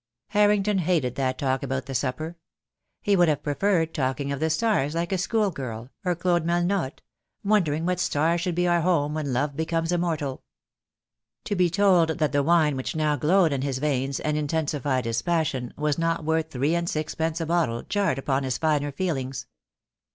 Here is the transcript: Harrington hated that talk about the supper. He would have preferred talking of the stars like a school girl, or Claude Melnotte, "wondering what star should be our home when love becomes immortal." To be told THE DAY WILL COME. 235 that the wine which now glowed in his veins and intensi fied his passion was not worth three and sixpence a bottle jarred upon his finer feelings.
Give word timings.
Harrington 0.29 0.79
hated 0.79 1.13
that 1.13 1.37
talk 1.37 1.61
about 1.61 1.85
the 1.85 1.93
supper. 1.93 2.35
He 3.03 3.15
would 3.15 3.27
have 3.27 3.43
preferred 3.43 3.93
talking 3.93 4.31
of 4.31 4.39
the 4.39 4.49
stars 4.49 4.95
like 4.95 5.11
a 5.11 5.17
school 5.19 5.51
girl, 5.51 5.91
or 6.03 6.15
Claude 6.15 6.43
Melnotte, 6.43 7.01
"wondering 7.43 7.85
what 7.85 7.99
star 7.99 8.35
should 8.39 8.55
be 8.55 8.67
our 8.67 8.81
home 8.81 9.13
when 9.13 9.31
love 9.31 9.55
becomes 9.55 9.91
immortal." 9.91 10.41
To 11.43 11.55
be 11.55 11.69
told 11.69 12.07
THE 12.09 12.15
DAY 12.15 12.39
WILL 12.39 12.45
COME. 12.45 12.45
235 12.45 12.45
that 12.47 12.49
the 12.49 12.49
wine 12.49 12.75
which 12.75 12.95
now 12.95 13.15
glowed 13.15 13.53
in 13.53 13.61
his 13.61 13.77
veins 13.77 14.19
and 14.19 14.35
intensi 14.37 14.81
fied 14.81 15.05
his 15.05 15.21
passion 15.21 15.71
was 15.77 15.99
not 15.99 16.25
worth 16.25 16.49
three 16.49 16.73
and 16.73 16.89
sixpence 16.89 17.39
a 17.39 17.45
bottle 17.45 17.83
jarred 17.83 18.17
upon 18.17 18.41
his 18.41 18.57
finer 18.57 18.91
feelings. 18.91 19.45